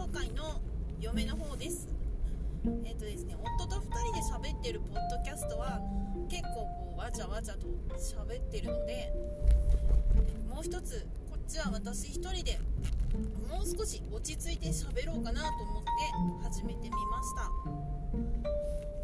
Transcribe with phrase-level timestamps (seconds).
[0.00, 0.58] 紹介の
[0.98, 1.86] 嫁の方です。
[2.86, 5.78] えっ、とですね夫と2人で喋ってるポッドキャストは
[6.30, 7.66] 結構こうわちゃわちゃと
[7.98, 9.12] 喋ってるので
[10.48, 12.58] もう一つこっちは私1人で
[13.46, 15.88] もう少し落ち着いて喋ろうかなと思って
[16.44, 17.34] 始めてみまし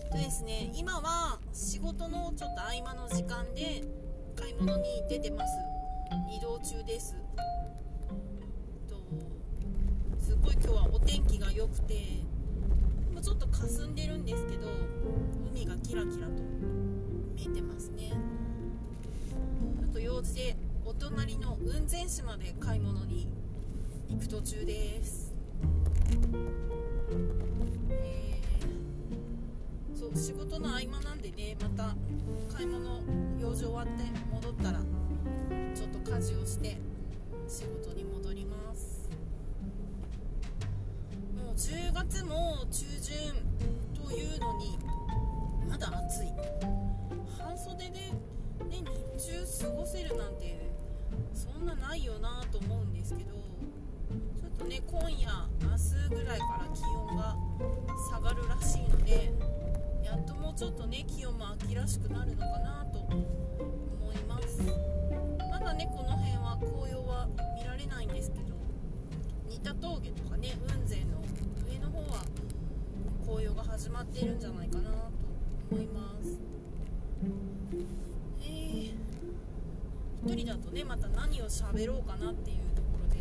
[0.09, 0.13] た。
[0.13, 3.85] とですね今は仕事のちょっと合間の時間で
[4.35, 5.53] 買い物に出てます。
[6.35, 7.26] 移動中です。
[11.07, 11.95] 天気が良くて
[13.13, 14.69] もうちょっと霞んでるんですけど
[15.51, 16.33] 海がキラキラと
[17.35, 18.13] 見えてますね。
[19.81, 23.29] ちょっと用事でお隣の雲仙市まで買い物に
[24.09, 25.35] 行く途中です。
[27.91, 31.97] えーそう仕事の合間なんでねまた
[32.55, 33.01] 買い物
[33.41, 33.93] 用事終わって
[34.31, 34.81] 戻ったら
[35.75, 36.77] ちょっと家事をして
[37.49, 38.46] 仕事に戻ります。
[41.57, 43.33] 10月も中旬
[43.95, 44.79] というのに
[45.67, 46.29] まだ暑い。
[47.39, 48.13] 半袖で、ね、
[49.17, 50.71] 日中過ごせるなんて
[51.33, 55.31] そんなないよなと思うんですけどちょっとね今夜
[55.63, 57.35] 明日ぐらいから気温が
[58.11, 59.33] 下がるらしいので
[60.05, 64.61] やっともうちょっとね気温も秋らしくなるのかなと思います。
[65.51, 68.55] まだねこの辺は紅葉は見られないんですけど
[69.49, 71.26] 新田峠とかね雲仙の
[73.27, 74.97] 紅葉が始まっているんじゃないかなと
[75.73, 76.39] 思います。
[78.41, 78.95] えー、
[80.25, 83.19] 1人だとねまた何を喋ろうかなっていうところで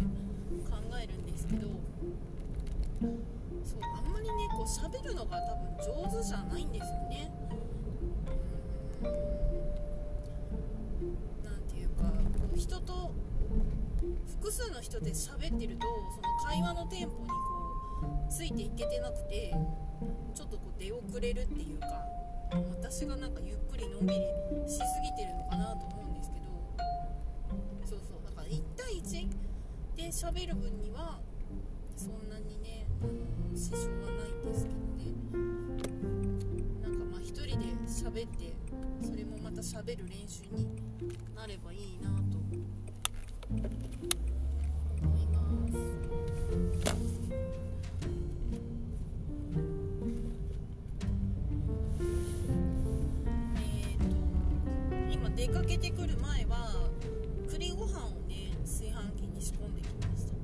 [0.69, 1.67] 考えるんですけど
[3.63, 7.31] そうあんまりねこう喋るのが多分上手じゃないんですよね。
[9.01, 9.11] うーん。
[11.43, 12.09] なんていうかこ
[12.55, 13.11] う人と
[14.39, 17.35] 複数の人で喋ってるとその会話のテンポにこ
[18.29, 19.55] うついていけてなくて
[20.33, 21.87] ちょっとこう出遅れるっていうか
[22.81, 24.21] 私がなんかゆっくりのんびり
[24.67, 26.45] しすぎてるのかなと思うんですけど
[27.85, 29.29] そうそうだから1対1
[29.95, 31.19] で喋る分には
[31.95, 35.05] そんなにねあの支障はないんですけどね。
[36.83, 38.53] なんかまあ一人で喋って
[39.01, 40.67] それもまた喋る練習に
[41.35, 42.24] なればいいなと
[55.65, 56.89] けてくる前は
[57.49, 60.35] 栗ご飯をね炊飯器に仕込んできました。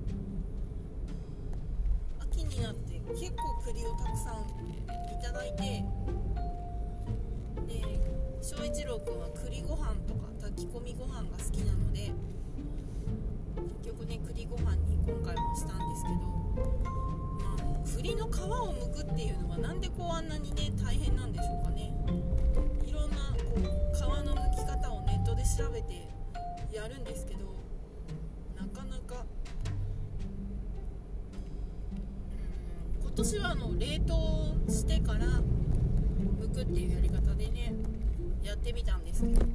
[2.24, 4.42] 秋になって結構栗をたくさん
[5.14, 5.84] いただいて
[7.68, 7.84] で
[8.42, 12.12] 翔一郎君は栗ご飯とか炊き込みご飯が好きなので
[13.84, 16.16] 結局ね栗ご飯に今回もしたんですけど、
[17.46, 17.54] ま
[17.84, 20.61] あ、栗の皮を剥くっていうのはなんでこうあんなにね
[25.62, 26.08] 調べて
[26.74, 27.42] やるんですけど
[28.58, 29.26] なかなか
[32.98, 37.74] うん今年はあの冷凍してから剥くっていうやり方でね
[38.44, 39.46] やってみたんですけど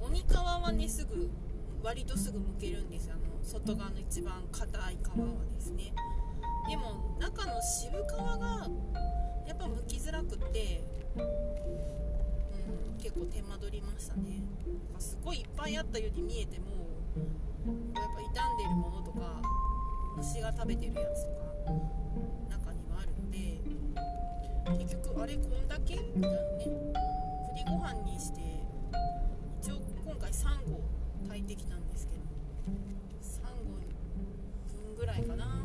[0.00, 1.28] 鬼皮はねすぐ
[1.82, 5.92] 割とすぐ剥けるんですあの外側の一番硬い皮はですね。
[6.68, 8.68] でも中の渋皮が
[9.46, 10.82] やっぱ剥きづらくって
[12.98, 14.42] 結構手間取りましたね。
[14.66, 16.66] なんかすごいいっぱいあったように見えても
[17.94, 19.40] やっぱ傷んでいるものとか
[20.16, 21.36] 虫が食べてるやつとか
[22.50, 23.60] 中にはあるので
[24.84, 26.64] 結局あれこんだけみたいなね
[27.52, 28.40] 栗ご飯にして
[29.62, 30.80] 一応今回3合
[31.28, 32.22] 炊いてきたんですけど
[33.22, 33.80] 3合
[34.72, 35.57] 分ぐらいかな。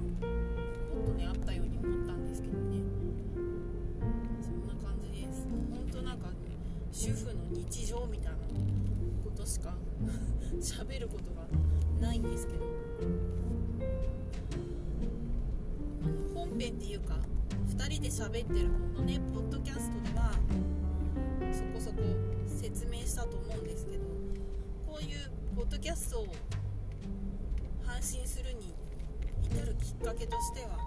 [7.03, 8.37] 主婦の日常みたいな
[9.25, 9.75] ことしか
[10.61, 11.45] 喋ることが
[11.99, 12.63] ないんですけど。
[16.01, 17.17] あの本編っていうか
[17.67, 20.31] 2人で喋ってる方のねポッドキャストでは
[21.51, 22.01] そこそこ
[22.47, 24.05] 説明したと思うんですけど
[24.87, 26.27] こういうポッドキャストを
[27.83, 28.73] 配信するに
[29.43, 30.77] 至るきっかけとしては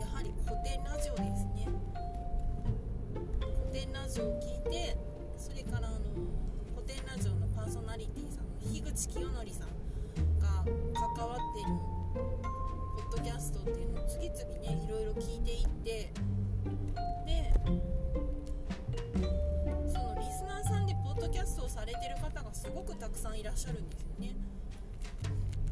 [0.00, 1.68] やはり古典ラジオですね。
[3.70, 4.96] 古典ラジオを聞いて
[5.38, 5.98] それからあの
[6.74, 9.68] 古典ラジオのパーソナリティさんの樋口清則さん
[10.40, 10.64] が
[11.16, 11.70] 関わっている
[12.98, 16.10] ポッドキャストっていうのを次々ねいろいろ聞いていって
[17.24, 17.54] で
[19.86, 24.34] そのリスナーさんでポッドキャストをされてる方がすごくたくさんいらっしゃるんですよね。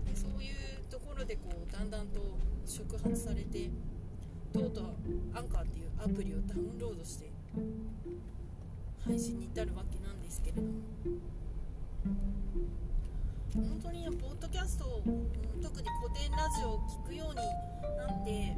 [0.06, 0.54] でそういう
[0.88, 2.20] ところでこうだんだんと
[2.64, 3.68] 触発されて
[4.52, 4.84] とうとう
[5.34, 7.30] アンカーっていうアプリをダウンロードして
[9.06, 10.68] 配信に至るわけなんですけれども。
[13.54, 15.02] 本当にポッドキャストを、
[15.62, 17.36] 特に古典ラジオを聴くように
[17.96, 18.54] なって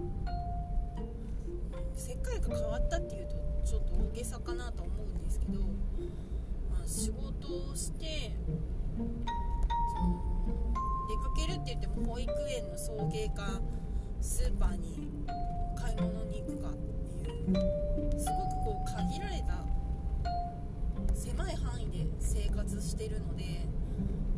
[1.95, 3.35] 世界が変わったっていうと
[3.65, 8.33] ちょっと大げさかなと思うんですけど、まあ、仕事をして
[8.97, 10.19] その
[11.09, 13.61] 出かけるって言っても保育園の送迎か
[14.21, 15.09] スーパーに
[15.77, 16.75] 買い物に行くかっ
[17.23, 19.68] ていうすごくこう限られた
[21.19, 23.43] 狭い範囲で生活してるので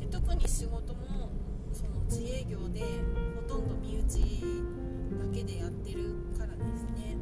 [0.00, 1.30] で特に仕事も
[1.72, 2.80] その自営業で
[3.36, 4.40] ほとんど身内
[5.20, 7.16] だけでやってるからですね。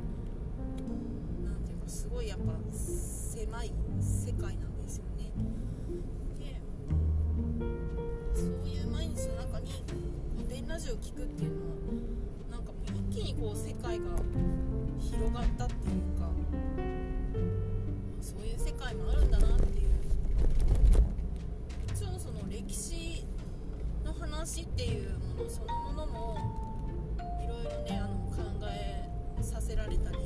[1.45, 5.33] 何ていうかすごいやっぱ狭い世界なんですよね。
[6.39, 6.61] で
[8.35, 9.83] そういう毎日の中に
[10.37, 14.05] 古典ラジオ聴くっていうのはなんかもう一気にこう世界が
[15.01, 16.31] 広がったっていうか
[18.21, 19.89] そういう世界もあるんだなっていう。
[21.89, 23.25] もちろんその歴史
[24.05, 26.37] の話っていうものそのものも
[27.43, 29.09] いろいろねあの考え
[29.43, 30.19] させられたり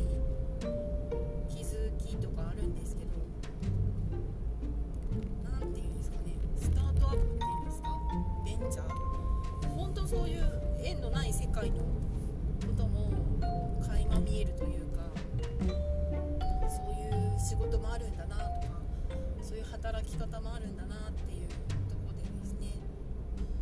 [19.82, 21.48] 働き方もあるんだなっていう
[21.90, 22.78] ところでですね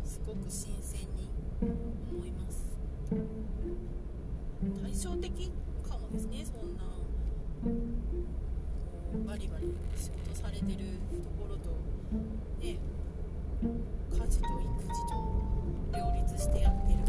[0.05, 1.27] すごく新鮮に
[2.11, 2.63] 思います。
[4.83, 5.51] 対照的
[5.81, 6.83] かもですねそんな。
[9.25, 11.71] バリバリ仕事されてるところと
[12.63, 12.77] ね
[14.11, 15.17] 家事と育児と
[15.97, 16.99] 両立してやってる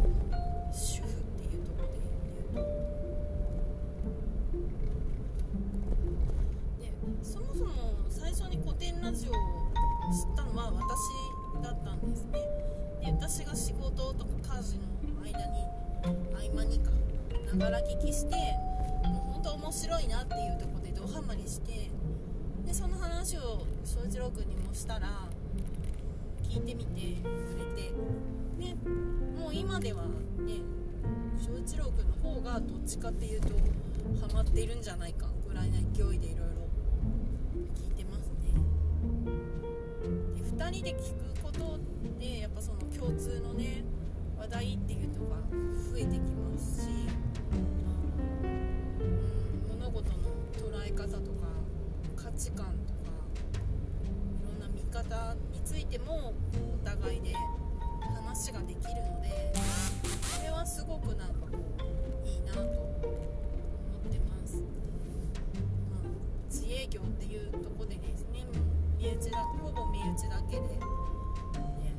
[0.72, 1.98] 主婦っていうところで
[2.54, 2.72] 言うと。
[6.80, 6.92] で
[7.22, 7.91] そもそも
[8.32, 9.34] 初に古典ラジオを
[10.10, 12.38] 知ったのは私だったんですね。
[13.04, 15.60] で私が仕事とか家事の間に
[16.50, 16.90] 合間にか
[17.54, 18.34] ながら聞きして
[19.04, 21.90] もう本当面白いなっていうとこでドハマりして
[22.64, 25.28] でその話を翔一郎君にもしたら
[26.42, 27.28] 聞いてみてく
[27.58, 27.92] れて
[28.58, 28.74] で
[29.38, 30.04] もう今では
[30.38, 30.62] ね
[31.38, 33.48] 翔一郎君の方がどっちかっていうと
[34.26, 36.41] ハマってるんじゃないかぐらいな勢いでいろ
[40.72, 41.78] 人で聞くこと
[42.18, 43.84] でやっぱその共通のね
[44.38, 45.36] 話題っていうのが
[45.92, 46.88] 増えてきますし、
[48.42, 50.16] うん、物事の
[50.56, 51.46] 捉え方とか
[52.16, 53.12] 価値観とか
[54.02, 54.08] い
[54.42, 56.32] ろんな見方についても
[56.82, 57.34] お互いで
[58.16, 59.52] 話ができるので
[60.22, 61.48] それはすごくなんかこ
[62.24, 62.72] ういいなと思っ
[64.10, 64.56] てます、
[65.90, 66.00] まあ、
[66.48, 68.31] 自営業っていうとこでですね
[69.02, 70.78] 身内だほぼ身内だけで、ね、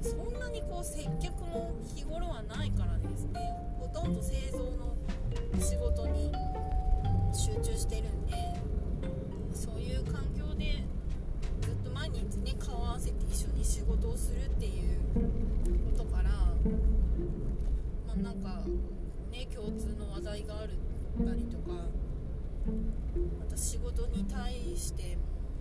[0.01, 3.41] そんなにこう接客も日頃はないからですね。
[3.77, 4.95] ほとんど製造の
[5.59, 6.31] 仕事に
[7.33, 8.33] 集中してるんで
[9.53, 10.85] そういう環境で
[11.61, 14.99] ずっと毎日ね顔合わせて一緒に仕事をするっていう
[15.91, 16.29] ことから
[18.07, 18.63] まあなんか
[19.29, 20.69] ね共通の話題がある
[21.21, 21.73] ったりとか
[23.39, 25.15] また仕事に対してい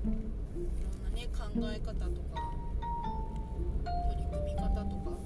[0.04, 2.40] ろんなね考え方とか
[4.10, 5.18] 取り組み方とか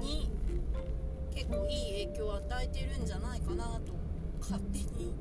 [0.00, 0.30] に
[1.34, 3.92] 結構いい影響を与えてるんじゃないかなと
[4.40, 5.14] 勝手に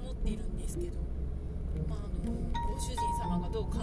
[0.00, 0.92] 思っているんですけど、
[1.88, 2.32] まあ、あの
[2.74, 3.78] ご主人様がどう考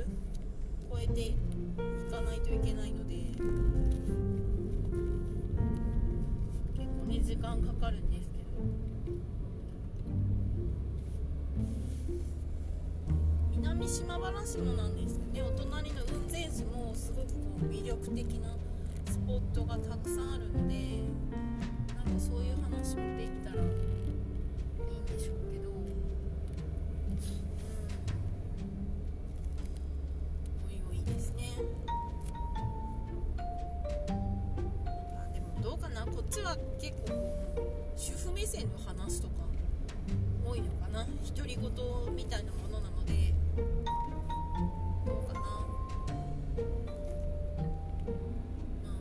[0.00, 1.34] 越えてい
[2.10, 3.14] かないといけないので
[6.74, 8.44] 結構ね時間かかるんですけど。
[13.56, 18.56] 南島原市もなんですけどねお隣の雲仙市もすごくこう魅力的な
[19.10, 21.00] スポットがたくさんあるので
[21.96, 23.62] なんかそういう話もできたら
[36.84, 37.16] 結構
[37.96, 39.34] 主婦目線の話とか
[40.44, 41.06] 多いのかな。
[41.34, 43.32] 独り言みたいなものなので。
[45.06, 45.40] どうかな。
[45.40, 45.46] ま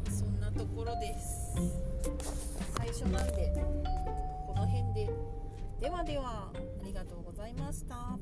[0.07, 1.57] あそんなところです。
[2.77, 3.53] 最初なんで
[4.47, 5.09] この辺で。
[5.81, 8.17] ではではありがとうございました。